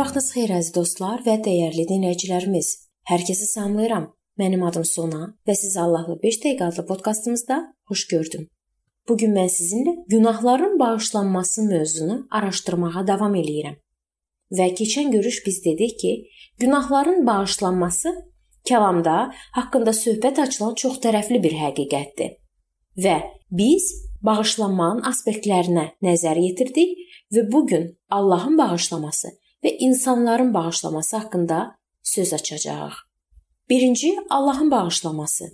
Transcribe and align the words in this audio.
vaxtınız 0.00 0.26
xeyir 0.34 0.50
əziz 0.58 0.74
dostlar 0.76 1.22
və 1.24 1.38
dəyərli 1.40 1.86
dinləyicilərimiz. 1.88 2.66
Hər 3.08 3.22
kəsi 3.24 3.46
salamlayıram. 3.48 4.10
Mənim 4.40 4.64
adım 4.68 4.84
Sona 4.84 5.30
və 5.48 5.54
sizi 5.56 5.80
Allahlı 5.80 6.18
5 6.22 6.38
dəqiqə 6.42 6.66
adlı 6.68 6.84
podkastımızda 6.90 7.56
xoş 7.88 8.02
gördüm. 8.12 8.42
Bu 9.08 9.16
gün 9.16 9.32
mən 9.38 9.48
sizinlə 9.48 9.94
günahların 10.12 10.78
bağışlanması 10.82 11.64
mövzusunu 11.70 12.18
araşdırmağa 12.30 13.06
davam 13.08 13.34
eləyirəm. 13.40 13.80
Və 14.52 14.68
keçən 14.76 15.10
görüş 15.16 15.40
biz 15.46 15.64
dedik 15.64 15.98
ki, 16.04 16.12
günahların 16.58 17.26
bağışlanması 17.26 18.14
kəlamda 18.68 19.32
haqqında 19.56 19.96
söhbət 20.04 20.44
açılan 20.44 20.74
çox 20.74 21.00
tərəfli 21.04 21.40
bir 21.42 21.56
həqiqətdir. 21.64 22.36
Və 23.00 23.20
biz 23.50 23.92
bağışlanmanın 24.20 25.06
aspektlərinə 25.08 25.92
nəzər 26.04 26.36
yetirdik 26.48 26.98
və 27.32 27.48
bu 27.52 27.66
gün 27.66 27.94
Allahın 28.10 28.58
bağışlaması 28.58 29.40
və 29.64 29.76
insanların 29.78 30.54
bağışlaması 30.54 31.16
haqqında 31.16 31.76
söz 32.02 32.32
açacağıq. 32.32 32.92
Birinci 33.68 34.16
Allahın 34.30 34.70
bağışlaması. 34.70 35.44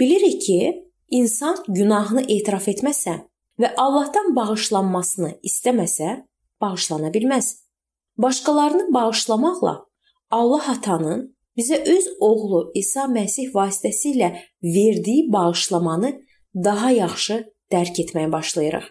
Bilirik 0.00 0.42
ki, 0.42 0.88
insan 1.10 1.64
günahını 1.68 2.22
etiraf 2.22 2.68
etməsə 2.68 3.20
və 3.60 3.74
Allahdan 3.76 4.32
bağışlanmasını 4.36 5.36
istəməsə, 5.46 6.24
bağışlana 6.60 7.12
bilməz. 7.14 7.56
Başqalarını 8.18 8.94
bağışlamaqla 8.94 9.86
Allah 10.30 10.70
Atanın 10.70 11.36
bizə 11.58 11.78
öz 11.96 12.08
oğlu 12.20 12.70
İsa 12.74 13.04
Məsih 13.04 13.52
vasitəsilə 13.52 14.32
verdiyi 14.62 15.32
bağışlamanı 15.32 16.12
daha 16.54 16.90
yaxşı 16.90 17.38
dərk 17.72 18.00
etməyə 18.04 18.32
başlayırıq. 18.32 18.84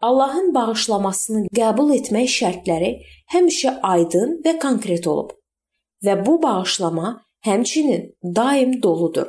Allahın 0.00 0.54
bağışlamasını 0.54 1.50
qəbul 1.56 1.92
etmək 1.98 2.30
şərtləri 2.32 2.92
həmişə 3.34 3.76
aydın 3.84 4.38
və 4.44 4.56
konkret 4.62 5.06
olub 5.06 5.34
və 6.04 6.14
bu 6.26 6.38
bağışlama 6.42 7.10
həmçinin 7.44 8.06
daim 8.36 8.78
doludur. 8.82 9.28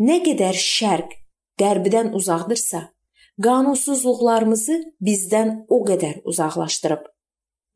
Nə 0.00 0.18
qədər 0.24 0.56
şərq 0.56 1.14
qərbdən 1.60 2.14
uzaqdırsa, 2.16 2.80
qanunsuzluqlarımızı 3.44 4.78
bizdən 5.06 5.52
o 5.68 5.82
qədər 5.86 6.22
uzaqlaşdırıb. 6.24 7.04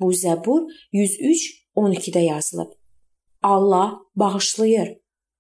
Bu 0.01 0.11
Zəbur 0.13 0.67
103:12-də 0.93 2.23
yazılıb. 2.25 2.71
Allah 3.43 4.01
bağışlayır. 4.17 4.97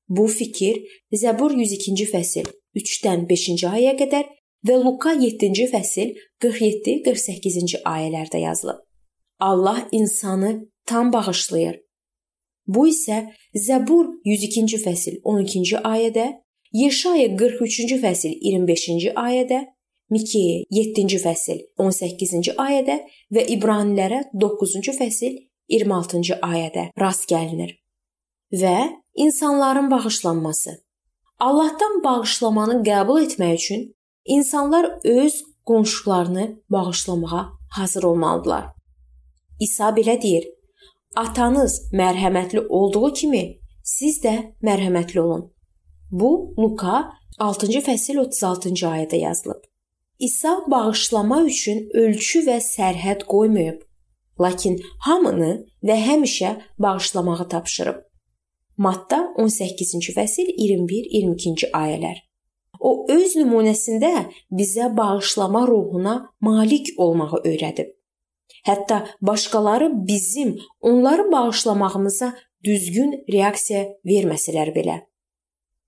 Bu 0.08 0.26
fikir 0.26 0.82
Zəbur 1.12 1.56
102-ci 1.56 2.06
fəsil 2.12 2.46
3-dən 2.76 3.26
5-ci 3.30 3.66
ayəyə 3.66 3.96
qədər 4.02 4.28
və 4.66 4.78
Luka 4.84 5.14
7-ci 5.14 5.66
fəsil 5.72 6.14
47-48-ci 6.42 7.82
ayələrdə 7.84 8.40
yazılıb. 8.44 8.80
Allah 9.40 9.88
insanı 9.92 10.68
tam 10.86 11.12
bağışlayır. 11.12 11.80
Bu 12.66 12.88
isə 12.88 13.26
Zəbur 13.66 14.06
102-ci 14.24 14.80
fəsil 14.80 15.20
12-ci 15.24 15.80
ayədə, 15.84 16.26
Yeşaya 16.74 17.28
43-cü 17.38 17.98
fəsil 18.02 18.32
25-ci 18.42 19.12
ayədə, 19.14 19.60
Mikeyə 20.10 20.64
7-ci 20.72 21.18
fəsil 21.22 21.60
18-ci 21.80 22.54
ayədə 22.60 22.96
və 23.34 23.44
İbranilərə 23.54 24.24
9-cu 24.34 24.94
fəsil 24.96 25.36
26-cı 25.72 26.40
ayədə 26.44 26.88
rast 27.00 27.28
gəlinir. 27.28 27.76
Və 28.52 28.90
insanların 29.14 29.90
bağışlanması. 29.90 30.80
Allahdan 31.40 32.02
bağışlamanı 32.04 32.80
qəbul 32.86 33.24
etmək 33.24 33.54
üçün 33.60 33.86
İnsanlar 34.24 34.98
öz 35.04 35.44
qonşularını 35.66 36.62
bağışlamağa 36.70 37.48
hazır 37.70 38.02
olmalıdırlar. 38.02 38.64
İsa 39.60 39.88
belə 39.88 40.22
deyir: 40.22 40.48
Atanız 41.16 41.92
mərhəmətli 41.92 42.66
olduğu 42.68 43.12
kimi 43.12 43.58
siz 43.82 44.22
də 44.24 44.34
mərhəmətli 44.62 45.20
olun. 45.20 45.52
Bu 46.10 46.54
Luka 46.58 47.10
6-cı 47.38 47.80
fəsil 47.80 48.18
36-cı 48.22 48.86
ayədə 48.86 49.16
yazılıb. 49.16 49.62
İsa 50.18 50.62
bağışlama 50.70 51.42
üçün 51.42 51.88
ölçü 51.94 52.44
və 52.48 52.60
sərhəd 52.62 53.24
qoymayıb, 53.26 53.80
lakin 54.40 54.78
hamını 55.06 55.52
və 55.82 55.96
həmişə 56.08 56.56
bağışlamağı 56.78 57.48
tapşırıb. 57.48 57.98
Matta 58.76 59.18
18-ci 59.38 60.14
fəsil 60.14 60.48
21-22-ci 60.58 61.70
ayələr. 61.70 62.18
O 62.84 63.06
öz 63.08 63.36
nümunəsində 63.40 64.12
bizə 64.52 64.90
bağışlama 64.96 65.62
ruhuna 65.68 66.14
malik 66.40 66.90
olmağı 67.00 67.40
öyrədib. 67.50 67.88
Hətta 68.68 69.06
başqaları 69.22 69.88
bizim 70.08 70.58
onları 70.80 71.32
bağışlamağımıza 71.32 72.34
düzgün 72.64 73.24
reaksiya 73.32 73.84
verməsələr 74.04 74.72
belə. 74.76 74.96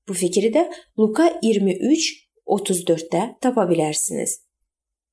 Bu 0.09 0.15
fikri 0.15 0.51
də 0.55 0.63
Luka 0.99 1.27
23:34-də 1.43 3.23
tapa 3.41 3.65
bilərsiniz. 3.71 4.41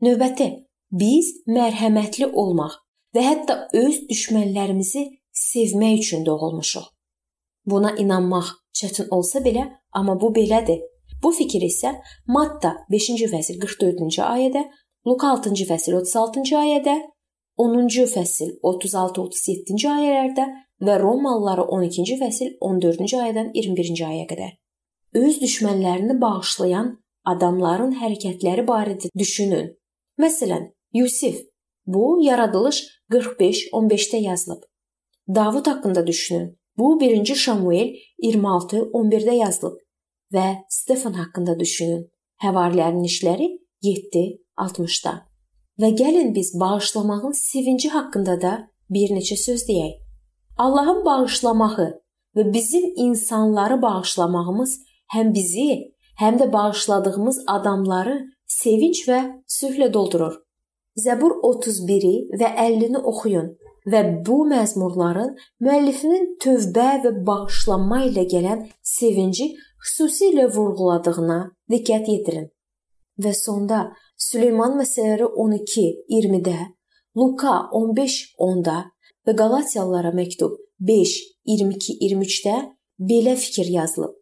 Növbəti 0.01 0.47
biz 0.91 1.25
mərhəmətli 1.47 2.31
olmaq 2.31 2.73
və 3.15 3.21
hətta 3.27 3.67
öz 3.73 3.95
düşmənlərimizi 4.09 5.03
sevmək 5.33 5.99
üçün 5.99 6.25
doğulmuşuq. 6.25 6.85
Buna 7.65 7.95
inanmaq 7.97 8.47
çətin 8.75 9.07
olsa 9.09 9.39
belə, 9.39 9.63
amma 9.91 10.19
bu 10.21 10.33
belədir. 10.35 10.81
Bu 11.23 11.31
fikir 11.31 11.63
isə 11.63 11.93
Matta 12.27 12.73
5-ci 12.91 13.27
fəsil 13.31 13.59
44-cü 13.61 14.23
ayədə, 14.25 14.63
Luka 15.07 15.33
6-cı 15.37 15.67
fəsil 15.69 15.95
36-cı 15.99 16.57
ayədə, 16.59 16.95
10-cu 17.59 18.05
fəsil 18.09 18.51
36-37-ci 18.65 19.87
ayələrdə 19.91 20.47
və 20.83 20.97
Romalılara 20.99 21.67
12-ci 21.77 22.17
fəsil 22.19 22.51
14-cü 22.59 23.21
ayədən 23.21 23.51
21-ci 23.55 24.05
ayəyə 24.07 24.27
qədər. 24.31 24.51
Öz 25.23 25.39
düşmənlərini 25.43 26.17
bağışlayan 26.21 26.89
adamların 27.29 27.93
hərəkətləri 28.01 28.65
barədə 28.67 29.11
düşünün. 29.19 29.69
Məsələn, 30.19 30.71
Yusif 30.93 31.39
bu 31.85 32.17
Yaradılış 32.23 32.83
45-15-də 33.11 34.17
yazılıb. 34.27 34.63
Davud 35.35 35.67
haqqında 35.67 36.07
düşünün. 36.07 36.57
Bu 36.77 36.97
1-ci 36.99 37.35
Şamuel 37.35 37.95
26-11-də 38.23 39.35
yazılıb 39.35 39.82
və 40.33 40.45
Stefan 40.69 41.13
haqqında 41.13 41.59
düşünün. 41.59 42.03
Həvarilərin 42.43 43.05
işləri 43.07 43.47
7:60-da. 43.83 45.13
Və 45.81 45.89
gəlin 46.01 46.33
biz 46.35 46.53
bağışlamağın 46.59 47.31
sevinci 47.31 47.89
haqqında 47.89 48.41
da 48.41 48.53
bir 48.89 49.09
neçə 49.17 49.37
söz 49.37 49.65
deyək. 49.69 49.93
Allahın 50.57 51.05
bağışlamağı 51.05 51.89
və 52.35 52.53
bizim 52.53 52.85
insanları 52.95 53.81
bağışlamağımız 53.81 54.79
həm 55.13 55.33
bizi, 55.33 55.93
həm 56.21 56.37
də 56.41 56.51
bağışladığımız 56.53 57.43
adamları 57.47 58.17
sevinç 58.47 59.07
və 59.09 59.19
sülhlə 59.47 59.93
doldurur. 59.93 60.35
Zəbur 61.05 61.39
31-i 61.49 62.15
və 62.39 62.49
50-ni 62.67 62.97
oxuyun 62.97 63.47
və 63.91 64.01
bu 64.25 64.43
məzmurların 64.51 65.33
müəllifinin 65.63 66.25
tövbə 66.43 66.89
və 67.03 67.11
bağışlanma 67.27 67.99
ilə 68.09 68.25
gələn 68.33 68.65
sevinci 68.95 69.49
xüsusilə 69.83 70.47
vurğuladığına 70.55 71.39
diqqət 71.71 72.09
yetirin. 72.13 72.47
Və 73.23 73.33
sonda 73.37 73.91
Süleyman 74.17 74.77
məsələləri 74.79 75.27
12:20-də, 75.43 76.59
Luka 77.17 77.55
15:10-da 77.79 78.77
və 79.27 79.35
Qalatiyalılara 79.39 80.11
məktub 80.19 80.57
5:22-23-də 80.79 82.55
belə 82.99 83.35
fikir 83.35 83.67
yazılıb. 83.79 84.13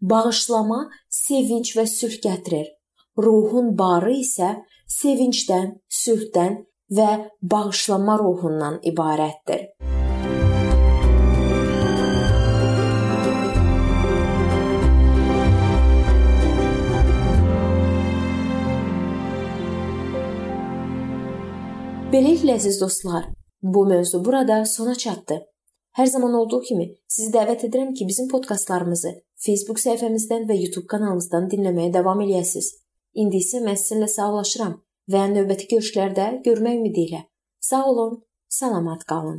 Bağışlama 0.00 0.80
sevinç 1.10 1.76
və 1.76 1.86
sülh 1.86 2.18
gətirir. 2.26 2.68
Ruhun 3.18 3.72
barı 3.78 4.14
isə 4.22 4.50
sevincdən, 5.00 5.80
sülhdən 5.90 6.52
və 6.90 7.30
bağışlama 7.42 8.18
ruhundan 8.18 8.80
ibarətdir. 8.82 9.68
Beləliklə 22.08 22.54
əziz 22.56 22.78
dostlar, 22.80 23.26
bu 23.62 23.84
mövzu 23.86 24.24
burada 24.24 24.64
sona 24.66 24.94
çatdı. 24.94 25.42
Hər 25.98 26.06
zaman 26.06 26.34
olduğu 26.40 26.60
kimi 26.68 26.86
sizi 27.10 27.28
dəvət 27.34 27.66
edirəm 27.68 27.92
ki, 27.94 28.06
bizim 28.08 28.30
podkastlarımızı 28.32 29.12
Facebook 29.44 29.78
səhifəmizdən 29.82 30.48
və 30.48 30.56
YouTube 30.56 30.86
kanalımızdan 30.88 31.50
dinləməyə 31.52 31.92
davam 31.92 32.22
eləyəsiniz. 32.24 32.70
İndi 33.14 33.42
isə 33.44 33.60
mən 33.60 33.76
sizinlə 33.76 34.08
sağollaşıram 34.08 34.78
və 35.12 35.26
növbəti 35.34 35.68
görüşlərdə 35.72 36.30
görmək 36.46 36.80
ümidi 36.80 37.04
ilə. 37.08 37.22
Sağ 37.68 37.84
olun, 37.92 38.16
salamat 38.60 39.04
qalın. 39.12 39.36